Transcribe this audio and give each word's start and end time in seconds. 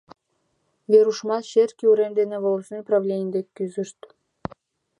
Верушмыт 0.91 1.43
черке 1.51 1.85
урем 1.91 2.11
дене 2.19 2.37
волостной 2.43 2.83
правлений 2.89 3.31
дек 3.35 3.47
кӱзышт. 3.55 3.99